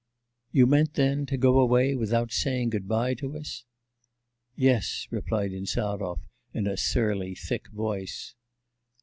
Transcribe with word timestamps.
'You 0.51 0.65
meant, 0.65 0.95
then, 0.95 1.27
to 1.27 1.37
go 1.37 1.59
away 1.59 1.93
without 1.93 2.31
saying 2.31 2.71
good 2.71 2.87
bye 2.87 3.13
to 3.13 3.37
us?' 3.37 3.65
'Yes,' 4.55 5.07
replied 5.11 5.51
Insarov 5.53 6.21
in 6.55 6.65
a 6.65 6.75
surly, 6.75 7.35
thick 7.35 7.67
voice. 7.69 8.33